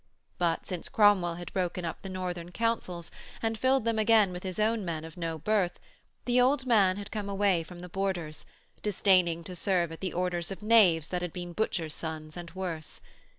But 0.39 0.65
since 0.65 0.89
Cromwell 0.89 1.35
had 1.35 1.53
broken 1.53 1.85
up 1.85 2.01
the 2.01 2.09
Northern 2.09 2.51
Councils, 2.51 3.11
and 3.39 3.55
filled 3.55 3.85
them 3.85 3.99
again 3.99 4.31
with 4.31 4.41
his 4.41 4.57
own 4.59 4.83
men 4.83 5.05
of 5.05 5.15
no 5.15 5.37
birth, 5.37 5.79
the 6.25 6.41
old 6.41 6.65
man 6.65 6.97
had 6.97 7.11
come 7.11 7.29
away 7.29 7.61
from 7.61 7.77
the 7.77 7.87
Borders, 7.87 8.43
disdaining 8.81 9.43
to 9.43 9.55
serve 9.55 9.91
at 9.91 9.99
the 9.99 10.11
orders 10.13 10.49
of 10.49 10.63
knaves 10.63 11.09
that 11.09 11.21
had 11.21 11.31
been 11.33 11.53
butchers' 11.53 11.93
sons 11.93 12.35
and 12.35 12.49
worse. 12.55 12.99